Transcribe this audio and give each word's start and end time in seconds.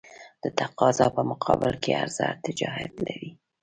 د 0.43 0.45
تقاضا 0.59 1.07
په 1.15 1.21
مقابل 1.31 1.73
کې 1.83 1.91
عرضه 2.01 2.23
ارتجاعیت 2.33 2.93
لري. 3.07 3.29